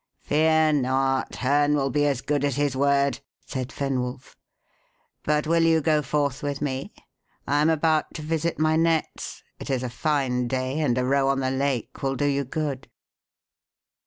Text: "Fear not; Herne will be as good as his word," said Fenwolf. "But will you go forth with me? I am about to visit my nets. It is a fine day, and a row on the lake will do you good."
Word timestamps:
"Fear 0.21 0.73
not; 0.81 1.35
Herne 1.35 1.75
will 1.75 1.91
be 1.91 2.07
as 2.07 2.21
good 2.21 2.43
as 2.43 2.55
his 2.55 2.75
word," 2.75 3.19
said 3.45 3.71
Fenwolf. 3.71 4.35
"But 5.21 5.45
will 5.45 5.61
you 5.61 5.79
go 5.79 6.01
forth 6.01 6.41
with 6.41 6.59
me? 6.59 6.91
I 7.47 7.61
am 7.61 7.69
about 7.69 8.15
to 8.15 8.23
visit 8.23 8.57
my 8.57 8.75
nets. 8.77 9.43
It 9.59 9.69
is 9.69 9.83
a 9.83 9.91
fine 9.91 10.47
day, 10.47 10.79
and 10.79 10.97
a 10.97 11.05
row 11.05 11.27
on 11.27 11.39
the 11.39 11.51
lake 11.51 12.01
will 12.01 12.15
do 12.15 12.25
you 12.25 12.43
good." 12.45 12.89